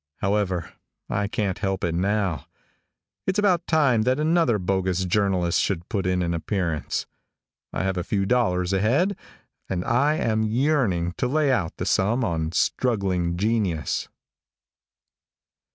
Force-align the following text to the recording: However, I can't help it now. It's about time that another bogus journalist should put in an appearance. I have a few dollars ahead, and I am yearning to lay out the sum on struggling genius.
However, 0.17 0.71
I 1.11 1.27
can't 1.27 1.59
help 1.59 1.83
it 1.83 1.93
now. 1.93 2.47
It's 3.27 3.37
about 3.37 3.67
time 3.67 4.01
that 4.01 4.19
another 4.19 4.57
bogus 4.57 5.05
journalist 5.05 5.61
should 5.61 5.87
put 5.89 6.07
in 6.07 6.23
an 6.23 6.33
appearance. 6.33 7.05
I 7.71 7.83
have 7.83 7.97
a 7.97 8.03
few 8.03 8.25
dollars 8.25 8.73
ahead, 8.73 9.15
and 9.69 9.85
I 9.85 10.15
am 10.15 10.41
yearning 10.41 11.13
to 11.17 11.27
lay 11.27 11.51
out 11.51 11.77
the 11.77 11.85
sum 11.85 12.23
on 12.23 12.51
struggling 12.51 13.37
genius. 13.37 14.07